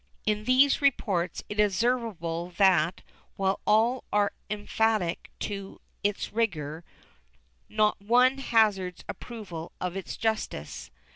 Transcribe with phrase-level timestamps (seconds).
[0.25, 3.03] In these reports it is obsei'vable that,
[3.35, 6.83] while all are emphatic as to its rigor,
[7.69, 10.89] not one hazards approval of its justice.